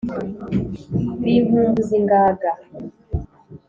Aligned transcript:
binkumbuza 1.23 1.93
ingaga! 1.99 2.51